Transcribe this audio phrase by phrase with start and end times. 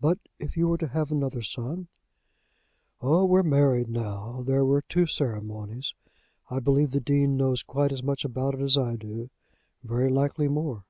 [0.00, 1.86] "But if you were to have another son?"
[3.00, 3.24] "Oh!
[3.24, 4.42] we're married now!
[4.44, 5.94] There were two ceremonies.
[6.50, 9.30] I believe the Dean knows quite as much about it as I do;
[9.84, 10.82] very likely more.